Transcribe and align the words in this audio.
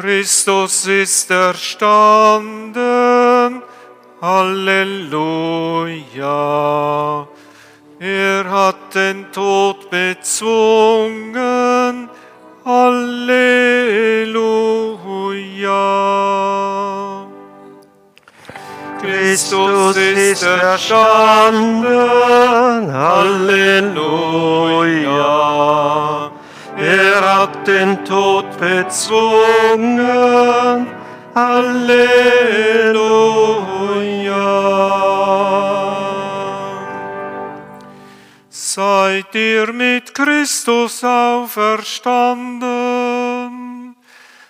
Christus 0.00 0.86
ist 0.86 1.30
erstanden. 1.30 2.82
Halleluja. 4.20 4.76
Er 7.98 8.50
hat 8.50 8.94
den 8.94 9.32
Tod 9.32 9.88
bezwungen. 9.88 11.30
Halleluja. 12.62 13.36
Christus 19.00 19.96
ist 19.96 20.42
erstanden. 20.42 21.86
Halleluja. 22.92 23.96
Er 26.86 27.20
hat 27.20 27.66
den 27.66 28.04
Tod 28.04 28.46
bezwungen. 28.60 29.98
Halleluja. 31.34 31.96
Seid 38.48 39.34
ihr 39.34 39.72
mit 39.72 40.14
Christus 40.14 41.02
auferstanden, 41.02 43.96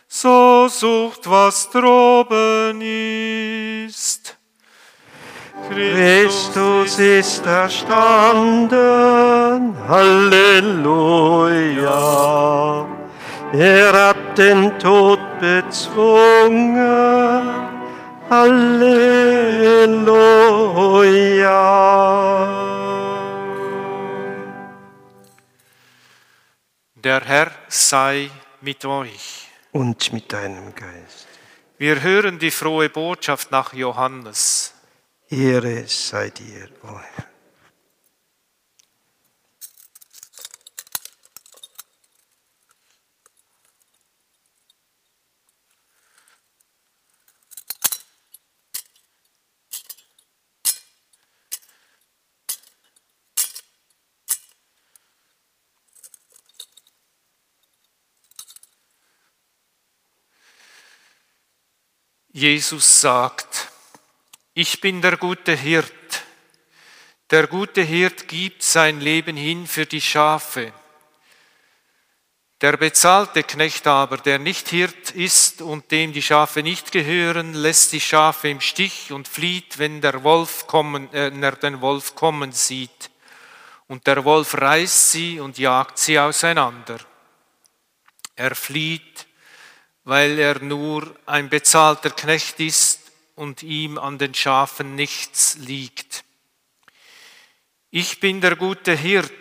so 0.07 0.69
sucht, 0.69 1.31
was 1.31 1.71
droben 1.71 2.83
ist. 2.83 4.36
Christus 5.69 6.99
ist 6.99 7.47
erstanden, 7.47 8.77
Halleluja. 9.89 11.07
Er 13.53 13.93
hat 13.93 14.37
den 14.37 14.79
Tod 14.79 15.19
bezwungen, 15.41 16.87
Halleluja. 18.29 19.07
Der 26.95 27.21
Herr 27.21 27.51
sei 27.69 28.31
mit 28.61 28.85
euch. 28.85 29.49
Und 29.73 30.13
mit 30.13 30.33
deinem 30.33 30.75
Geist. 30.75 31.27
Wir 31.79 32.03
hören 32.03 32.39
die 32.39 32.51
frohe 32.51 32.89
Botschaft 32.91 33.51
nach 33.51 33.73
Johannes. 33.73 34.76
Ehre 35.29 35.89
sei 35.89 36.31
dir, 36.31 36.71
o 36.85 37.01
Herr. 37.01 37.27
Jesus 62.33 63.01
sagt, 63.01 63.73
ich 64.59 64.81
bin 64.81 65.03
der 65.03 65.19
gute 65.19 65.55
Hirt. 65.55 65.93
Der 67.31 67.47
gute 67.47 67.83
Hirt 67.83 68.27
gibt 68.27 68.63
sein 68.63 69.01
Leben 69.01 69.37
hin 69.37 69.67
für 69.67 69.85
die 69.85 70.01
Schafe. 70.01 70.73
Der 72.63 72.79
bezahlte 72.79 73.43
Knecht 73.43 73.87
aber, 73.87 74.17
der 74.17 74.39
nicht 74.39 74.69
Hirt 74.69 75.11
ist 75.11 75.61
und 75.61 75.91
dem 75.91 76.15
die 76.15 76.23
Schafe 76.23 76.63
nicht 76.63 76.91
gehören, 76.91 77.53
lässt 77.53 77.93
die 77.93 78.01
Schafe 78.01 78.49
im 78.49 78.63
Stich 78.63 79.13
und 79.13 79.29
flieht, 79.29 79.77
wenn 79.77 80.01
der 80.01 80.25
Wolf 80.25 80.67
kommen, 80.67 81.13
äh, 81.13 81.31
er 81.39 81.53
den 81.57 81.83
Wolf 81.83 82.15
kommen 82.15 82.53
sieht. 82.53 83.11
Und 83.89 84.07
der 84.07 84.25
Wolf 84.25 84.55
reißt 84.55 85.13
sie 85.13 85.39
und 85.39 85.59
jagt 85.59 85.99
sie 85.99 86.19
auseinander. 86.19 86.97
Er 88.35 88.55
flieht, 88.55 89.27
weil 90.05 90.39
er 90.39 90.61
nur 90.61 91.15
ein 91.27 91.51
bezahlter 91.51 92.09
Knecht 92.09 92.59
ist 92.61 92.96
und 93.37 93.63
ihm 93.63 93.99
an 93.99 94.19
den 94.19 94.35
Schafen 94.35 94.97
nichts 94.97 95.57
liegt. 95.59 96.25
Ich 97.91 98.19
bin 98.19 98.41
der 98.41 98.57
gute 98.57 98.95
Hirt. 98.97 99.33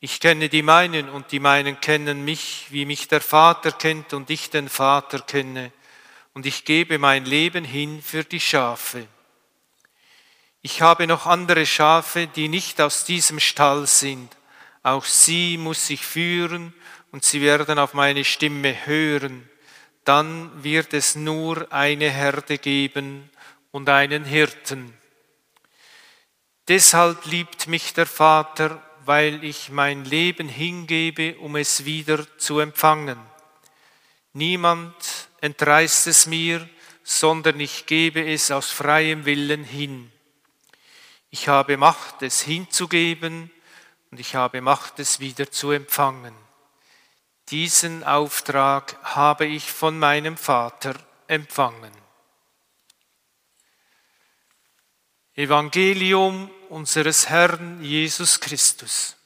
Ich 0.00 0.20
kenne 0.20 0.48
die 0.48 0.62
meinen 0.62 1.08
und 1.08 1.32
die 1.32 1.40
meinen 1.40 1.80
kennen 1.80 2.24
mich, 2.24 2.66
wie 2.70 2.84
mich 2.84 3.08
der 3.08 3.20
Vater 3.20 3.72
kennt 3.72 4.12
und 4.12 4.28
ich 4.30 4.50
den 4.50 4.68
Vater 4.68 5.20
kenne. 5.20 5.72
Und 6.34 6.44
ich 6.44 6.64
gebe 6.64 6.98
mein 6.98 7.24
Leben 7.24 7.64
hin 7.64 8.02
für 8.02 8.24
die 8.24 8.40
Schafe. 8.40 9.06
Ich 10.60 10.82
habe 10.82 11.06
noch 11.06 11.26
andere 11.26 11.66
Schafe, 11.66 12.26
die 12.26 12.48
nicht 12.48 12.80
aus 12.80 13.04
diesem 13.04 13.38
Stall 13.38 13.86
sind. 13.86 14.36
Auch 14.82 15.04
sie 15.04 15.56
muss 15.56 15.88
ich 15.90 16.04
führen 16.04 16.74
und 17.12 17.24
sie 17.24 17.40
werden 17.40 17.78
auf 17.78 17.94
meine 17.94 18.24
Stimme 18.24 18.86
hören. 18.86 19.48
Dann 20.04 20.64
wird 20.64 20.94
es 20.94 21.14
nur 21.14 21.72
eine 21.72 22.10
Herde 22.10 22.58
geben 22.58 23.30
und 23.70 23.88
einen 23.88 24.24
Hirten. 24.24 24.96
Deshalb 26.68 27.24
liebt 27.26 27.66
mich 27.66 27.94
der 27.94 28.06
Vater, 28.06 28.82
weil 29.04 29.42
ich 29.42 29.70
mein 29.70 30.04
Leben 30.04 30.48
hingebe, 30.48 31.36
um 31.38 31.56
es 31.56 31.84
wieder 31.84 32.38
zu 32.38 32.60
empfangen. 32.60 33.18
Niemand 34.32 34.94
entreißt 35.40 36.06
es 36.06 36.26
mir, 36.26 36.68
sondern 37.02 37.58
ich 37.60 37.86
gebe 37.86 38.24
es 38.24 38.50
aus 38.50 38.70
freiem 38.70 39.24
Willen 39.24 39.64
hin. 39.64 40.10
Ich 41.30 41.48
habe 41.48 41.76
Macht, 41.76 42.22
es 42.22 42.42
hinzugeben 42.42 43.50
und 44.10 44.20
ich 44.20 44.34
habe 44.34 44.60
Macht, 44.60 44.98
es 45.00 45.18
wieder 45.18 45.50
zu 45.50 45.70
empfangen. 45.70 46.34
Diesen 47.52 48.02
Auftrag 48.02 48.96
habe 49.02 49.44
ich 49.44 49.70
von 49.70 49.98
meinem 49.98 50.38
Vater 50.38 50.94
empfangen. 51.26 51.92
Evangelium 55.34 56.50
unseres 56.70 57.28
Herrn 57.28 57.84
Jesus 57.84 58.40
Christus. 58.40 59.16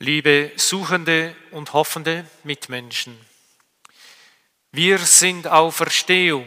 Liebe 0.00 0.52
suchende 0.54 1.34
und 1.50 1.72
hoffende 1.72 2.24
Mitmenschen, 2.44 3.18
wir 4.70 4.98
sind 5.00 5.48
Auferstehung. 5.48 6.46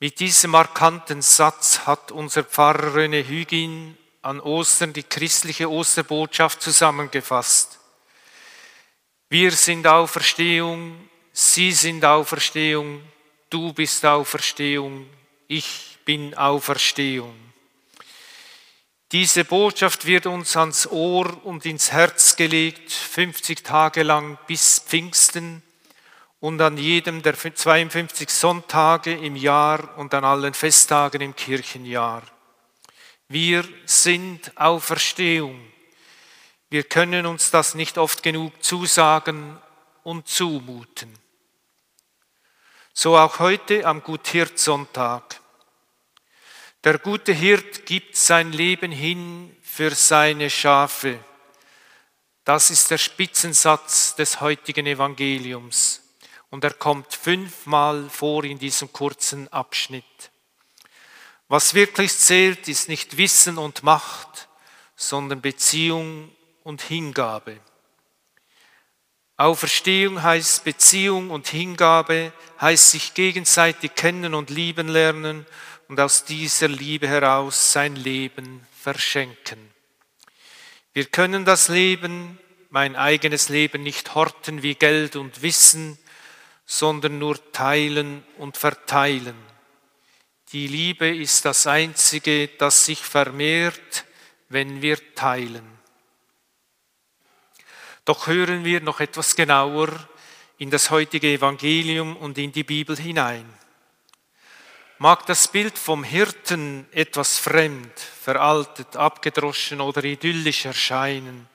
Mit 0.00 0.18
diesem 0.18 0.50
markanten 0.50 1.22
Satz 1.22 1.86
hat 1.86 2.10
unser 2.10 2.42
Pfarrer 2.42 2.96
René 2.96 3.24
Hügin 3.24 3.96
an 4.22 4.40
Ostern 4.40 4.94
die 4.94 5.04
christliche 5.04 5.70
Osterbotschaft 5.70 6.60
zusammengefasst. 6.60 7.78
Wir 9.28 9.52
sind 9.52 9.86
Auferstehung, 9.86 11.08
Sie 11.32 11.70
sind 11.70 12.04
Auferstehung, 12.04 13.00
du 13.48 13.72
bist 13.72 14.04
Auferstehung, 14.04 15.08
ich 15.46 15.98
bin 16.04 16.34
Auferstehung. 16.34 17.46
Diese 19.12 19.44
Botschaft 19.44 20.04
wird 20.06 20.26
uns 20.26 20.56
ans 20.56 20.88
Ohr 20.88 21.44
und 21.44 21.64
ins 21.64 21.92
Herz 21.92 22.34
gelegt, 22.34 22.90
50 22.90 23.62
Tage 23.62 24.02
lang 24.02 24.36
bis 24.48 24.80
Pfingsten 24.80 25.62
und 26.40 26.60
an 26.60 26.76
jedem 26.76 27.22
der 27.22 27.34
52 27.34 28.28
Sonntage 28.28 29.12
im 29.12 29.36
Jahr 29.36 29.96
und 29.96 30.12
an 30.12 30.24
allen 30.24 30.54
Festtagen 30.54 31.20
im 31.20 31.36
Kirchenjahr. 31.36 32.24
Wir 33.28 33.64
sind 33.84 34.52
Auferstehung. 34.56 35.60
Wir 36.68 36.82
können 36.82 37.26
uns 37.26 37.52
das 37.52 37.76
nicht 37.76 37.98
oft 37.98 38.24
genug 38.24 38.60
zusagen 38.62 39.56
und 40.02 40.26
zumuten. 40.26 41.16
So 42.92 43.16
auch 43.16 43.38
heute 43.38 43.86
am 43.86 44.02
Guthirt-Sonntag. 44.02 45.40
Der 46.84 46.98
gute 46.98 47.32
Hirt 47.32 47.86
gibt 47.86 48.16
sein 48.16 48.52
Leben 48.52 48.92
hin 48.92 49.56
für 49.62 49.94
seine 49.94 50.50
Schafe. 50.50 51.18
Das 52.44 52.70
ist 52.70 52.90
der 52.90 52.98
Spitzensatz 52.98 54.14
des 54.14 54.40
heutigen 54.40 54.86
Evangeliums. 54.86 56.02
Und 56.50 56.62
er 56.62 56.72
kommt 56.72 57.12
fünfmal 57.12 58.08
vor 58.08 58.44
in 58.44 58.58
diesem 58.58 58.92
kurzen 58.92 59.52
Abschnitt. 59.52 60.30
Was 61.48 61.74
wirklich 61.74 62.16
zählt, 62.16 62.68
ist 62.68 62.88
nicht 62.88 63.16
Wissen 63.16 63.58
und 63.58 63.82
Macht, 63.82 64.48
sondern 64.94 65.40
Beziehung 65.40 66.30
und 66.62 66.82
Hingabe. 66.82 67.60
Auferstehung 69.36 70.22
heißt 70.22 70.64
Beziehung 70.64 71.30
und 71.30 71.46
Hingabe, 71.48 72.32
heißt 72.60 72.92
sich 72.92 73.12
gegenseitig 73.12 73.94
kennen 73.94 74.34
und 74.34 74.50
lieben 74.50 74.88
lernen 74.88 75.46
und 75.88 76.00
aus 76.00 76.24
dieser 76.24 76.68
Liebe 76.68 77.08
heraus 77.08 77.72
sein 77.72 77.96
Leben 77.96 78.66
verschenken. 78.80 79.58
Wir 80.92 81.06
können 81.06 81.44
das 81.44 81.68
Leben, 81.68 82.38
mein 82.70 82.96
eigenes 82.96 83.48
Leben, 83.48 83.82
nicht 83.82 84.14
horten 84.14 84.62
wie 84.62 84.74
Geld 84.74 85.16
und 85.16 85.42
Wissen, 85.42 85.98
sondern 86.64 87.18
nur 87.18 87.52
teilen 87.52 88.24
und 88.38 88.56
verteilen. 88.56 89.36
Die 90.52 90.66
Liebe 90.66 91.08
ist 91.08 91.44
das 91.44 91.66
Einzige, 91.66 92.48
das 92.48 92.86
sich 92.86 93.00
vermehrt, 93.00 94.04
wenn 94.48 94.82
wir 94.82 95.14
teilen. 95.14 95.76
Doch 98.04 98.26
hören 98.26 98.64
wir 98.64 98.80
noch 98.80 99.00
etwas 99.00 99.34
genauer 99.34 99.88
in 100.58 100.70
das 100.70 100.90
heutige 100.90 101.32
Evangelium 101.32 102.16
und 102.16 102.38
in 102.38 102.52
die 102.52 102.62
Bibel 102.64 102.96
hinein. 102.96 103.44
Mag 104.98 105.26
das 105.26 105.48
Bild 105.48 105.78
vom 105.78 106.04
Hirten 106.04 106.86
etwas 106.90 107.38
fremd, 107.38 107.92
veraltet, 108.00 108.96
abgedroschen 108.96 109.82
oder 109.82 110.02
idyllisch 110.04 110.64
erscheinen, 110.64 111.48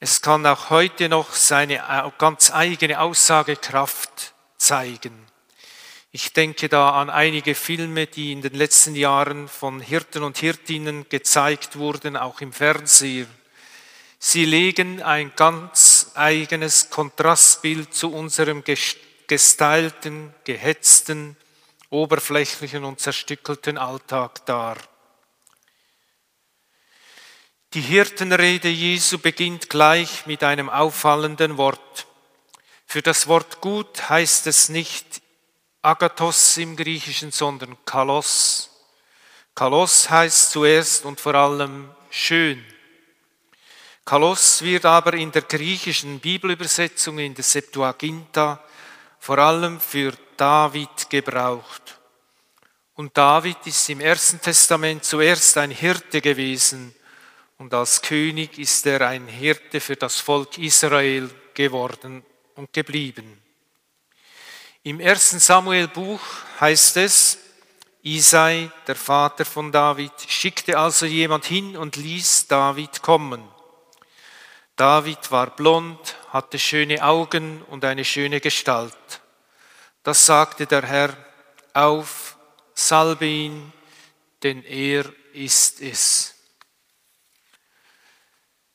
es 0.00 0.20
kann 0.22 0.44
auch 0.46 0.70
heute 0.70 1.08
noch 1.08 1.32
seine 1.32 2.12
ganz 2.18 2.50
eigene 2.50 3.00
Aussagekraft 3.00 4.34
zeigen. 4.58 5.14
Ich 6.10 6.32
denke 6.32 6.68
da 6.68 7.00
an 7.00 7.10
einige 7.10 7.54
Filme, 7.54 8.06
die 8.06 8.32
in 8.32 8.42
den 8.42 8.54
letzten 8.54 8.94
Jahren 8.94 9.48
von 9.48 9.80
Hirten 9.80 10.22
und 10.22 10.38
Hirtinnen 10.38 11.06
gezeigt 11.08 11.76
wurden, 11.76 12.16
auch 12.16 12.40
im 12.40 12.52
Fernsehen. 12.52 13.28
Sie 14.18 14.44
legen 14.44 15.02
ein 15.02 15.32
ganz 15.36 16.12
eigenes 16.14 16.90
Kontrastbild 16.90 17.94
zu 17.94 18.12
unserem 18.12 18.62
gestylten, 19.26 20.34
gehetzten, 20.44 21.36
oberflächlichen 21.94 22.84
und 22.84 23.00
zerstückelten 23.00 23.78
Alltag 23.78 24.44
dar. 24.46 24.76
Die 27.72 27.80
Hirtenrede 27.80 28.68
Jesu 28.68 29.18
beginnt 29.18 29.70
gleich 29.70 30.26
mit 30.26 30.44
einem 30.44 30.68
auffallenden 30.68 31.56
Wort. 31.56 32.06
Für 32.86 33.02
das 33.02 33.26
Wort 33.26 33.60
gut 33.60 34.08
heißt 34.08 34.46
es 34.46 34.68
nicht 34.68 35.22
Agathos 35.82 36.56
im 36.56 36.76
Griechischen, 36.76 37.32
sondern 37.32 37.76
Kalos. 37.84 38.70
Kalos 39.54 40.10
heißt 40.10 40.50
zuerst 40.50 41.04
und 41.04 41.20
vor 41.20 41.34
allem 41.34 41.90
schön. 42.10 42.64
Kalos 44.04 44.62
wird 44.62 44.84
aber 44.84 45.14
in 45.14 45.32
der 45.32 45.42
griechischen 45.42 46.20
Bibelübersetzung 46.20 47.18
in 47.18 47.34
der 47.34 47.44
Septuaginta 47.44 48.62
vor 49.24 49.38
allem 49.38 49.80
für 49.80 50.12
David 50.36 51.08
gebraucht. 51.08 51.98
Und 52.92 53.16
David 53.16 53.56
ist 53.64 53.88
im 53.88 54.02
Ersten 54.02 54.38
Testament 54.38 55.02
zuerst 55.02 55.56
ein 55.56 55.70
Hirte 55.70 56.20
gewesen 56.20 56.94
und 57.56 57.72
als 57.72 58.02
König 58.02 58.58
ist 58.58 58.84
er 58.84 59.00
ein 59.08 59.26
Hirte 59.26 59.80
für 59.80 59.96
das 59.96 60.20
Volk 60.20 60.58
Israel 60.58 61.30
geworden 61.54 62.22
und 62.56 62.70
geblieben. 62.70 63.42
Im 64.82 65.00
ersten 65.00 65.38
Samuel-Buch 65.38 66.20
heißt 66.60 66.98
es, 66.98 67.38
Isai, 68.02 68.70
der 68.86 68.96
Vater 68.96 69.46
von 69.46 69.72
David, 69.72 70.12
schickte 70.28 70.78
also 70.78 71.06
jemand 71.06 71.46
hin 71.46 71.78
und 71.78 71.96
ließ 71.96 72.46
David 72.46 73.00
kommen. 73.00 73.53
David 74.76 75.30
war 75.30 75.54
blond, 75.54 76.16
hatte 76.30 76.58
schöne 76.58 77.02
Augen 77.04 77.62
und 77.62 77.84
eine 77.84 78.04
schöne 78.04 78.40
Gestalt. 78.40 79.20
Das 80.02 80.26
sagte 80.26 80.66
der 80.66 80.82
Herr, 80.82 81.16
auf, 81.72 82.36
salbe 82.74 83.26
ihn, 83.26 83.72
denn 84.42 84.64
er 84.64 85.04
ist 85.32 85.80
es. 85.80 86.34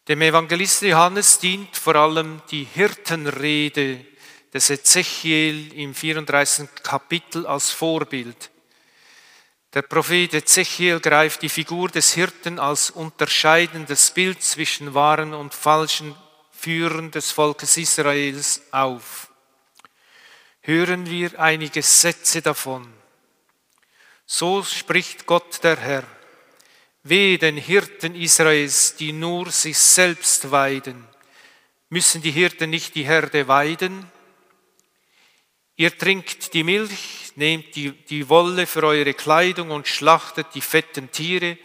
Dem 0.07 0.21
Evangelisten 0.21 0.89
Johannes 0.89 1.37
dient 1.37 1.75
vor 1.77 1.95
allem 1.95 2.41
die 2.49 2.63
Hirtenrede 2.63 4.05
des 4.53 4.69
Ezechiel 4.69 5.73
im 5.73 5.93
34. 5.93 6.67
Kapitel 6.81 7.45
als 7.45 7.69
Vorbild. 7.69 8.49
Der 9.75 9.83
Prophet 9.83 10.33
Ezechiel 10.33 10.99
greift 10.99 11.43
die 11.43 11.49
Figur 11.49 11.89
des 11.89 12.13
Hirten 12.13 12.57
als 12.57 12.89
unterscheidendes 12.89 14.09
Bild 14.11 14.41
zwischen 14.41 14.95
wahren 14.95 15.35
und 15.35 15.53
falschen 15.53 16.15
Führern 16.51 17.11
des 17.11 17.31
Volkes 17.31 17.77
Israels 17.77 18.63
auf. 18.71 19.31
Hören 20.61 21.07
wir 21.07 21.39
einige 21.39 21.83
Sätze 21.83 22.41
davon. 22.41 22.91
So 24.25 24.63
spricht 24.63 25.27
Gott 25.27 25.63
der 25.63 25.77
Herr. 25.77 26.03
Wehe 27.03 27.37
den 27.37 27.57
Hirten 27.57 28.15
Israels, 28.15 28.95
die 28.95 29.11
nur 29.11 29.51
sich 29.51 29.77
selbst 29.77 30.49
weiden. 30.49 31.07
Müssen 31.89 32.23
die 32.23 32.31
Hirten 32.31 32.71
nicht 32.71 32.95
die 32.95 33.05
Herde 33.05 33.47
weiden? 33.47 34.11
Ihr 35.75 35.97
trinkt 35.97 36.53
die 36.53 36.63
Milch, 36.63 37.28
nehmt 37.39 37.75
die, 37.75 37.91
die 37.91 38.29
Wolle 38.29 38.67
für 38.67 38.83
eure 38.83 39.15
Kleidung 39.15 39.71
und 39.71 39.87
schlachtet 39.87 40.47
die 40.53 40.61
fetten 40.61 41.11
Tiere, 41.11 41.57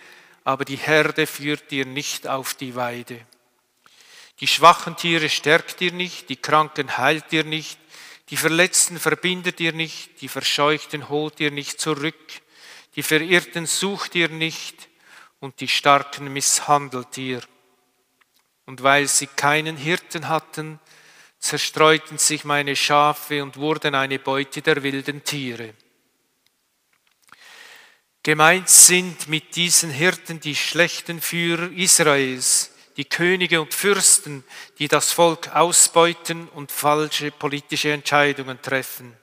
aber 0.44 0.64
die 0.64 0.76
Herde 0.76 1.26
führt 1.26 1.70
ihr 1.72 1.84
nicht 1.84 2.26
auf 2.26 2.54
die 2.54 2.74
Weide. 2.74 3.20
Die 4.40 4.46
schwachen 4.46 4.96
Tiere 4.96 5.28
stärkt 5.28 5.80
ihr 5.80 5.92
nicht, 5.92 6.28
die 6.28 6.36
Kranken 6.36 6.96
heilt 6.96 7.32
ihr 7.32 7.44
nicht, 7.44 7.78
die 8.30 8.36
Verletzten 8.36 8.98
verbindet 8.98 9.60
ihr 9.60 9.72
nicht, 9.72 10.22
die 10.22 10.28
Verscheuchten 10.28 11.08
holt 11.08 11.40
ihr 11.40 11.50
nicht 11.50 11.80
zurück, 11.80 12.40
die 12.96 13.02
Verirrten 13.02 13.66
sucht 13.66 14.14
ihr 14.14 14.28
nicht 14.28 14.88
und 15.40 15.60
die 15.60 15.68
Starken 15.68 16.32
misshandelt 16.32 17.18
ihr. 17.18 17.42
Und 18.66 18.82
weil 18.82 19.08
sie 19.08 19.26
keinen 19.26 19.76
Hirten 19.76 20.28
hatten, 20.28 20.80
zerstreuten 21.44 22.16
sich 22.16 22.46
meine 22.46 22.74
Schafe 22.74 23.42
und 23.42 23.58
wurden 23.58 23.94
eine 23.94 24.18
Beute 24.18 24.62
der 24.62 24.82
wilden 24.82 25.24
Tiere. 25.24 25.74
Gemeint 28.22 28.70
sind 28.70 29.28
mit 29.28 29.54
diesen 29.54 29.90
Hirten 29.90 30.40
die 30.40 30.56
schlechten 30.56 31.20
Führer 31.20 31.70
Israels, 31.70 32.72
die 32.96 33.04
Könige 33.04 33.60
und 33.60 33.74
Fürsten, 33.74 34.42
die 34.78 34.88
das 34.88 35.12
Volk 35.12 35.54
ausbeuten 35.54 36.48
und 36.48 36.72
falsche 36.72 37.30
politische 37.30 37.92
Entscheidungen 37.92 38.62
treffen. 38.62 39.14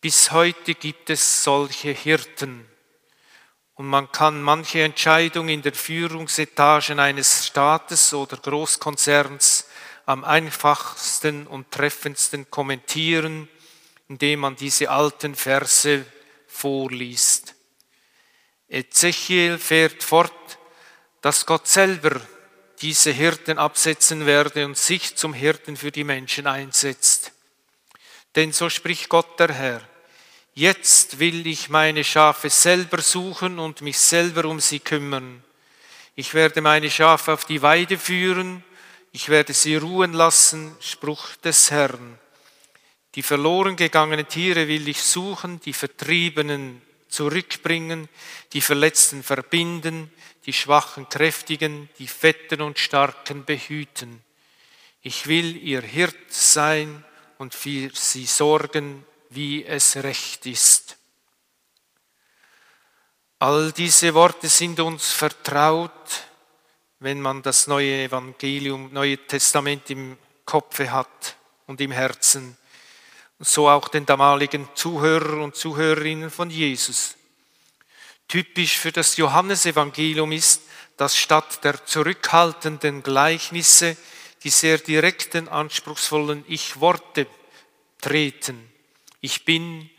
Bis 0.00 0.30
heute 0.30 0.76
gibt 0.76 1.10
es 1.10 1.42
solche 1.42 1.90
Hirten 1.90 2.68
und 3.74 3.88
man 3.88 4.12
kann 4.12 4.40
manche 4.40 4.82
Entscheidung 4.82 5.48
in 5.48 5.62
der 5.62 5.72
Führungsetagen 5.72 7.00
eines 7.00 7.48
Staates 7.48 8.14
oder 8.14 8.36
Großkonzerns 8.36 9.61
am 10.06 10.24
einfachsten 10.24 11.46
und 11.46 11.70
treffendsten 11.70 12.50
kommentieren, 12.50 13.48
indem 14.08 14.40
man 14.40 14.56
diese 14.56 14.90
alten 14.90 15.34
Verse 15.34 16.04
vorliest. 16.46 17.54
Ezechiel 18.68 19.58
fährt 19.58 20.02
fort, 20.02 20.58
dass 21.20 21.46
Gott 21.46 21.68
selber 21.68 22.20
diese 22.80 23.12
Hirten 23.12 23.58
absetzen 23.58 24.26
werde 24.26 24.66
und 24.66 24.76
sich 24.76 25.14
zum 25.16 25.34
Hirten 25.34 25.76
für 25.76 25.92
die 25.92 26.04
Menschen 26.04 26.46
einsetzt. 26.46 27.32
Denn 28.34 28.52
so 28.52 28.68
spricht 28.68 29.08
Gott 29.08 29.38
der 29.38 29.52
Herr. 29.52 29.82
Jetzt 30.54 31.18
will 31.18 31.46
ich 31.46 31.68
meine 31.68 32.02
Schafe 32.04 32.50
selber 32.50 33.00
suchen 33.00 33.58
und 33.58 33.82
mich 33.82 33.98
selber 33.98 34.46
um 34.46 34.60
sie 34.60 34.80
kümmern. 34.80 35.42
Ich 36.14 36.34
werde 36.34 36.60
meine 36.60 36.90
Schafe 36.90 37.32
auf 37.32 37.44
die 37.44 37.62
Weide 37.62 37.98
führen, 37.98 38.64
ich 39.12 39.28
werde 39.28 39.52
sie 39.52 39.76
ruhen 39.76 40.14
lassen, 40.14 40.74
Spruch 40.80 41.36
des 41.36 41.70
Herrn. 41.70 42.18
Die 43.14 43.22
verloren 43.22 43.76
gegangenen 43.76 44.26
Tiere 44.26 44.68
will 44.68 44.88
ich 44.88 45.02
suchen, 45.02 45.60
die 45.60 45.74
Vertriebenen 45.74 46.80
zurückbringen, 47.08 48.08
die 48.54 48.62
Verletzten 48.62 49.22
verbinden, 49.22 50.10
die 50.46 50.54
Schwachen 50.54 51.08
kräftigen, 51.10 51.90
die 51.98 52.08
Fetten 52.08 52.62
und 52.62 52.78
Starken 52.78 53.44
behüten. 53.44 54.24
Ich 55.02 55.26
will 55.26 55.56
ihr 55.56 55.82
Hirt 55.82 56.32
sein 56.32 57.04
und 57.36 57.54
für 57.54 57.90
sie 57.92 58.24
sorgen, 58.24 59.04
wie 59.28 59.64
es 59.64 59.96
recht 59.96 60.46
ist. 60.46 60.96
All 63.40 63.72
diese 63.72 64.14
Worte 64.14 64.48
sind 64.48 64.80
uns 64.80 65.10
vertraut, 65.10 65.90
wenn 67.02 67.20
man 67.20 67.42
das 67.42 67.66
neue 67.66 68.04
Evangelium, 68.04 68.92
neue 68.92 69.18
Testament 69.26 69.90
im 69.90 70.16
Kopfe 70.44 70.92
hat 70.92 71.36
und 71.66 71.80
im 71.80 71.90
Herzen. 71.90 72.56
So 73.40 73.68
auch 73.68 73.88
den 73.88 74.06
damaligen 74.06 74.68
Zuhörer 74.74 75.42
und 75.42 75.56
Zuhörerinnen 75.56 76.30
von 76.30 76.48
Jesus. 76.48 77.16
Typisch 78.28 78.78
für 78.78 78.92
das 78.92 79.16
Johannesevangelium 79.16 80.30
ist, 80.30 80.62
dass 80.96 81.16
statt 81.16 81.64
der 81.64 81.84
zurückhaltenden 81.84 83.02
Gleichnisse 83.02 83.96
die 84.44 84.50
sehr 84.50 84.78
direkten, 84.78 85.48
anspruchsvollen 85.48 86.44
Ich-Worte 86.46 87.26
treten. 88.00 88.70
Ich 89.20 89.44
bin 89.44 89.90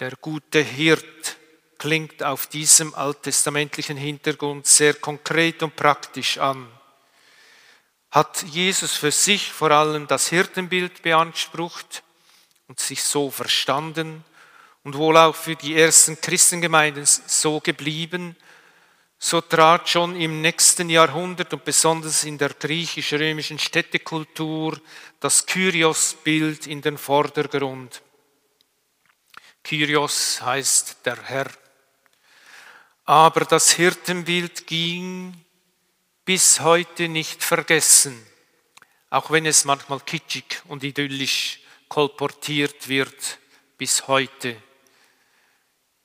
der 0.00 0.16
gute 0.20 0.60
Hirt, 0.60 1.36
klingt 1.82 2.22
auf 2.22 2.46
diesem 2.46 2.94
alttestamentlichen 2.94 3.96
Hintergrund 3.96 4.68
sehr 4.68 4.94
konkret 4.94 5.64
und 5.64 5.74
praktisch 5.74 6.38
an. 6.38 6.68
Hat 8.12 8.44
Jesus 8.44 8.92
für 8.92 9.10
sich 9.10 9.50
vor 9.50 9.72
allem 9.72 10.06
das 10.06 10.28
Hirtenbild 10.28 11.02
beansprucht 11.02 12.04
und 12.68 12.78
sich 12.78 13.02
so 13.02 13.32
verstanden 13.32 14.24
und 14.84 14.96
wohl 14.96 15.16
auch 15.16 15.34
für 15.34 15.56
die 15.56 15.74
ersten 15.74 16.20
Christengemeinden 16.20 17.04
so 17.04 17.58
geblieben, 17.58 18.36
so 19.18 19.40
trat 19.40 19.88
schon 19.88 20.14
im 20.14 20.40
nächsten 20.40 20.88
Jahrhundert 20.88 21.52
und 21.52 21.64
besonders 21.64 22.22
in 22.22 22.38
der 22.38 22.50
griechisch-römischen 22.50 23.58
Städtekultur 23.58 24.80
das 25.18 25.46
Kyrios-Bild 25.46 26.68
in 26.68 26.80
den 26.80 26.96
Vordergrund. 26.96 28.02
Kyrios 29.64 30.40
heißt 30.42 30.98
der 31.04 31.20
Herr. 31.24 31.50
Aber 33.04 33.44
das 33.44 33.72
Hirtenbild 33.72 34.66
ging 34.66 35.34
bis 36.24 36.60
heute 36.60 37.08
nicht 37.08 37.42
vergessen, 37.42 38.24
auch 39.10 39.30
wenn 39.30 39.44
es 39.44 39.64
manchmal 39.64 40.00
kitschig 40.00 40.62
und 40.68 40.84
idyllisch 40.84 41.60
kolportiert 41.88 42.88
wird, 42.88 43.38
bis 43.76 44.06
heute 44.06 44.56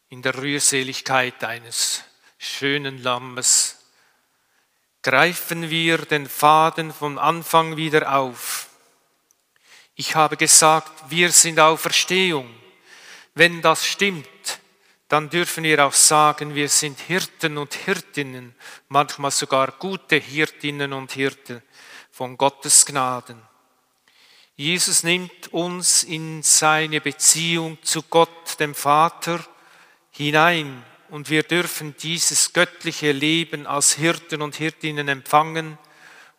in 0.09 0.21
der 0.21 0.35
Rührseligkeit 0.35 1.43
eines 1.43 2.03
schönen 2.37 3.03
Lammes, 3.03 3.77
greifen 5.03 5.69
wir 5.69 5.99
den 5.99 6.27
Faden 6.27 6.91
vom 6.91 7.17
Anfang 7.17 7.77
wieder 7.77 8.15
auf. 8.15 8.67
Ich 9.95 10.15
habe 10.15 10.35
gesagt, 10.35 11.09
wir 11.09 11.31
sind 11.31 11.59
Auferstehung. 11.59 12.53
Wenn 13.33 13.61
das 13.61 13.85
stimmt, 13.85 14.27
dann 15.07 15.29
dürfen 15.29 15.63
wir 15.63 15.85
auch 15.85 15.93
sagen, 15.93 16.53
wir 16.53 16.67
sind 16.67 16.99
Hirten 16.99 17.57
und 17.57 17.73
Hirtinnen, 17.73 18.53
manchmal 18.89 19.31
sogar 19.31 19.71
gute 19.73 20.17
Hirtinnen 20.17 20.91
und 20.91 21.13
Hirten 21.13 21.61
von 22.11 22.37
Gottes 22.37 22.85
Gnaden. 22.85 23.41
Jesus 24.55 25.03
nimmt 25.03 25.53
uns 25.53 26.03
in 26.03 26.41
seine 26.43 26.99
Beziehung 26.99 27.77
zu 27.83 28.01
Gott, 28.03 28.59
dem 28.59 28.73
Vater, 28.73 29.39
hinein 30.11 30.83
und 31.09 31.29
wir 31.29 31.43
dürfen 31.43 31.95
dieses 31.97 32.51
göttliche 32.53 33.11
Leben 33.11 33.67
als 33.67 33.93
Hirten 33.93 34.41
und 34.41 34.55
Hirtinnen 34.55 35.07
empfangen 35.07 35.77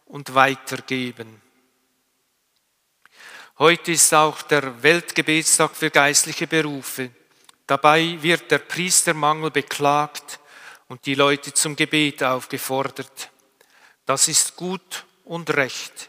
und 0.05 0.35
weitergeben. 0.35 1.41
Heute 3.59 3.93
ist 3.93 4.13
auch 4.13 4.43
der 4.43 4.83
Weltgebetstag 4.83 5.75
für 5.75 5.91
geistliche 5.91 6.47
Berufe. 6.47 7.11
Dabei 7.69 8.17
wird 8.23 8.51
der 8.51 8.61
Priestermangel 8.61 9.51
beklagt 9.51 10.41
und 10.89 11.05
die 11.05 11.15
Leute 11.15 11.53
zum 11.53 11.77
Gebet 11.77 12.23
aufgefordert. 12.23 13.31
Das 14.07 14.27
ist 14.27 14.57
gut 14.57 15.05
und 15.25 15.51
recht. 15.51 16.09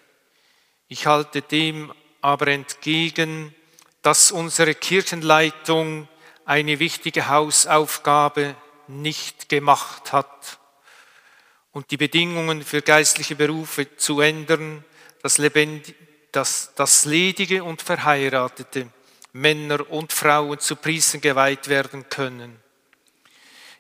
Ich 0.88 1.06
halte 1.06 1.42
dem 1.42 1.94
aber 2.22 2.48
entgegen, 2.48 3.54
dass 4.02 4.32
unsere 4.32 4.74
Kirchenleitung 4.74 6.08
eine 6.46 6.80
wichtige 6.80 7.28
Hausaufgabe 7.28 8.56
nicht 8.88 9.50
gemacht 9.50 10.14
hat 10.14 10.60
und 11.74 11.92
die 11.92 11.98
Bedingungen 11.98 12.64
für 12.64 12.82
geistliche 12.82 13.36
Berufe 13.36 13.98
zu 13.98 14.22
ändern, 14.22 14.86
dass, 15.22 15.38
Lebend, 15.38 15.94
dass 16.32 16.74
das 16.76 17.04
Ledige 17.04 17.66
und 17.66 17.82
Verheiratete, 17.82 18.90
Männer 19.34 19.90
und 19.90 20.14
Frauen 20.14 20.60
zu 20.60 20.76
Priestern 20.76 21.22
geweiht 21.22 21.68
werden 21.68 22.10
können. 22.10 22.60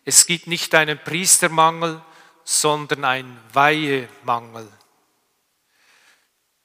Es 0.05 0.25
gibt 0.25 0.47
nicht 0.47 0.73
einen 0.75 0.97
Priestermangel, 0.97 2.01
sondern 2.43 3.05
einen 3.05 3.39
Weihemangel. 3.53 4.67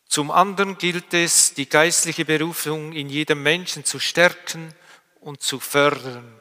Zum 0.08 0.30
anderen 0.30 0.78
gilt 0.78 1.12
es, 1.12 1.54
die 1.54 1.68
geistliche 1.68 2.24
Berufung 2.24 2.92
in 2.92 3.10
jedem 3.10 3.42
Menschen 3.42 3.84
zu 3.84 3.98
stärken 3.98 4.72
und 5.20 5.42
zu 5.42 5.58
fördern. 5.58 6.40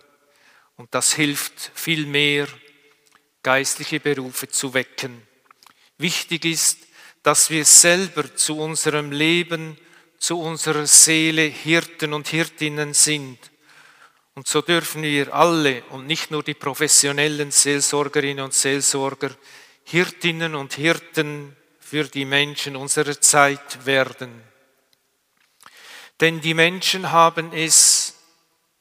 Und 0.76 0.94
das 0.94 1.14
hilft 1.14 1.72
viel 1.74 2.06
mehr, 2.06 2.48
geistliche 3.42 4.00
Berufe 4.00 4.48
zu 4.48 4.74
wecken. 4.74 5.26
Wichtig 5.98 6.46
ist, 6.46 6.80
dass 7.24 7.50
wir 7.50 7.66
selber 7.66 8.36
zu 8.36 8.60
unserem 8.60 9.12
Leben, 9.12 9.78
zu 10.24 10.40
unserer 10.40 10.88
Seele 10.88 11.42
Hirten 11.42 12.14
und 12.14 12.30
Hirtinnen 12.30 12.94
sind. 12.94 13.38
Und 14.36 14.48
so 14.48 14.62
dürfen 14.62 15.04
wir 15.04 15.34
alle 15.34 15.84
und 15.90 16.08
nicht 16.08 16.32
nur 16.32 16.44
die 16.44 16.54
professionellen 16.54 17.52
Seelsorgerinnen 17.52 18.46
und 18.46 18.54
Seelsorger 18.54 19.32
Hirtinnen 19.84 20.56
und 20.56 20.76
Hirten 20.76 21.58
für 21.78 22.06
die 22.06 22.24
Menschen 22.24 22.78
unserer 22.78 23.20
Zeit 23.20 23.86
werden. 23.86 24.42
Denn 26.22 26.40
die 26.40 26.54
Menschen 26.54 27.12
haben 27.12 27.52
es 27.52 28.16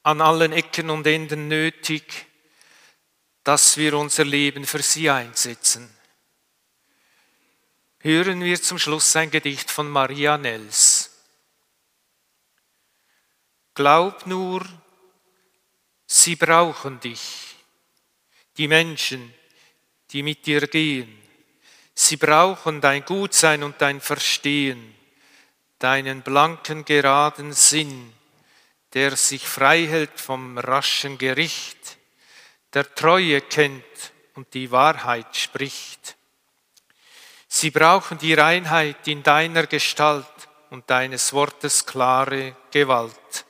an 0.05 0.21
allen 0.21 0.53
Ecken 0.53 0.91
und 0.91 1.09
Enden 1.09 1.49
nötig, 1.49 2.05
dass 3.43 3.77
wir 3.77 3.99
unser 3.99 4.25
Leben 4.25 4.65
für 4.65 4.81
sie 4.81 5.11
einsetzen. 5.11 5.93
Hören 7.99 8.45
wir 8.45 8.63
zum 8.63 8.79
Schluss 8.79 9.17
ein 9.17 9.33
Gedicht 9.33 9.73
von 9.73 9.91
Maria 9.91 10.39
Nels. 10.39 10.92
Glaub 13.75 14.27
nur, 14.27 14.65
sie 16.07 16.37
brauchen 16.37 17.01
dich, 17.01 17.57
die 18.57 18.69
Menschen, 18.69 19.33
die 20.11 20.23
mit 20.23 20.45
dir 20.47 20.67
gehen. 20.67 21.19
Sie 21.95 22.17
brauchen 22.17 22.81
dein 22.81 23.05
Gutsein 23.05 23.63
und 23.63 23.81
dein 23.81 24.01
Verstehen, 24.01 24.95
deinen 25.79 26.23
blanken, 26.23 26.85
geraden 26.85 27.53
Sinn 27.53 28.13
der 28.93 29.17
sich 29.17 29.47
frei 29.47 29.87
hält 29.87 30.21
vom 30.21 30.59
raschen 30.59 31.17
Gericht, 31.19 31.99
der 32.75 32.95
Treue 32.95 33.41
kennt 33.41 33.85
und 34.35 34.53
die 34.55 34.71
Wahrheit 34.71 35.35
spricht. 35.37 36.17
Sie 37.49 37.71
brauchen 37.71 38.19
die 38.19 38.35
Reinheit 38.35 39.07
in 39.09 39.23
deiner 39.23 39.67
Gestalt 39.67 40.27
und 40.71 40.89
deines 40.89 41.33
Wortes 41.33 41.85
klare 41.85 42.57
Gewalt. 42.71 43.45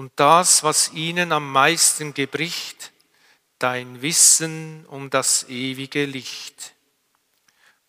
Und 0.00 0.12
das, 0.16 0.62
was 0.62 0.94
ihnen 0.94 1.30
am 1.30 1.52
meisten 1.52 2.14
gebricht, 2.14 2.90
dein 3.58 4.00
Wissen 4.00 4.86
um 4.86 5.10
das 5.10 5.46
ewige 5.50 6.06
Licht. 6.06 6.72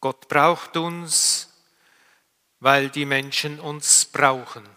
Gott 0.01 0.27
braucht 0.27 0.75
uns, 0.75 1.53
weil 2.59 2.89
die 2.89 3.05
Menschen 3.05 3.61
uns 3.61 4.03
brauchen. 4.03 4.67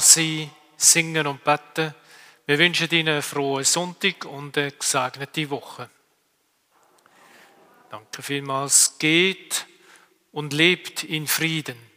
Sie 0.00 0.48
singen 0.76 1.26
und 1.26 1.42
beten. 1.42 1.94
Wir 2.46 2.58
wünschen 2.58 2.90
Ihnen 2.90 3.08
einen 3.08 3.22
frohen 3.22 3.64
Sonntag 3.64 4.24
und 4.24 4.56
eine 4.56 4.72
gesegnete 4.72 5.50
Woche. 5.50 5.90
Danke 7.90 8.22
vielmals. 8.22 8.96
Geht 8.98 9.66
und 10.32 10.52
lebt 10.52 11.04
in 11.04 11.26
Frieden. 11.26 11.87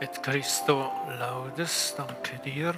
Et 0.00 0.22
Christo 0.22 0.90
laudes, 1.18 1.94
danke 1.96 2.38
dir. 2.42 2.74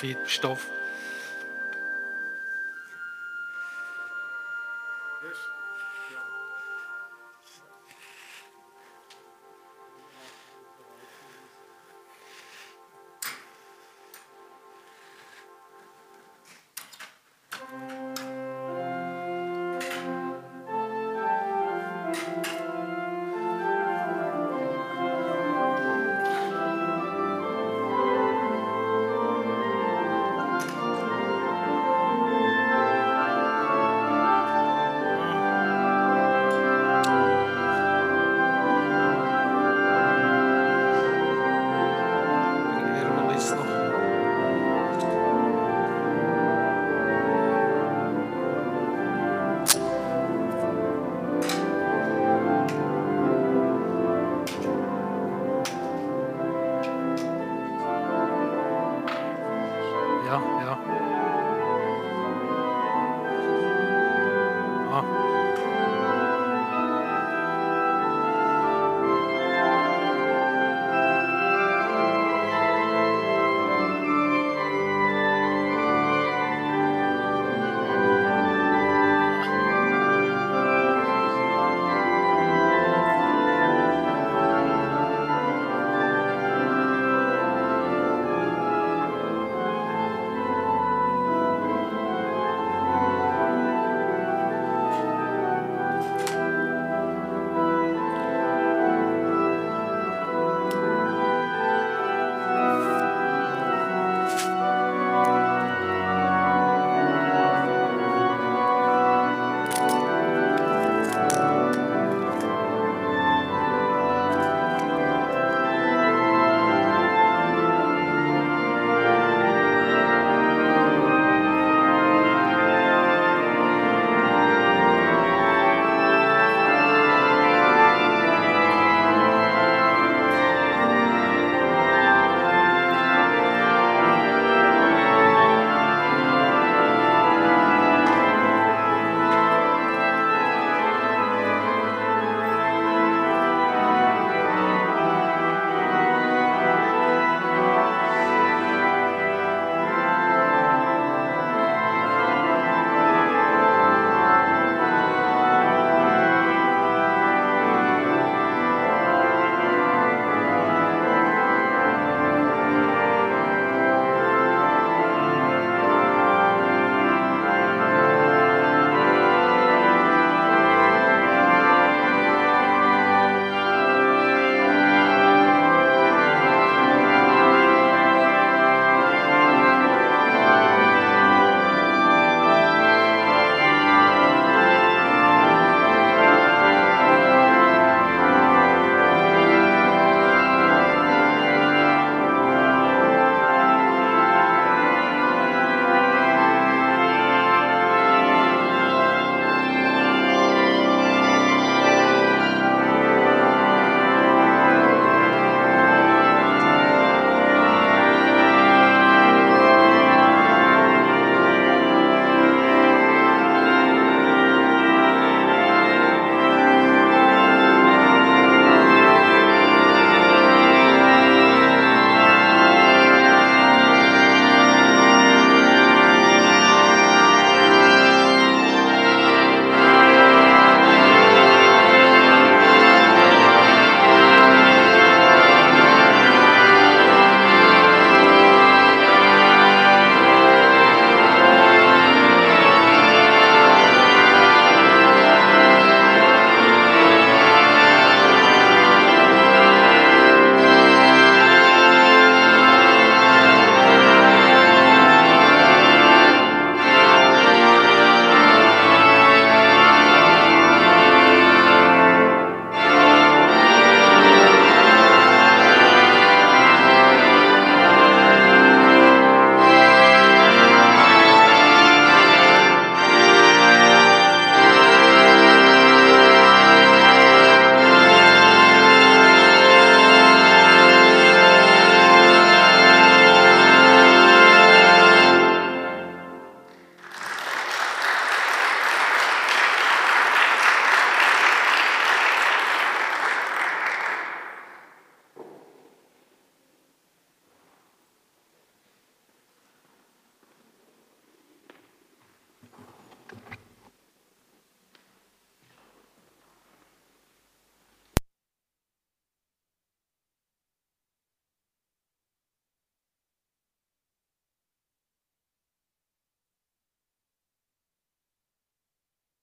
Stoff. 0.00 0.70
Yes. 5.22 5.59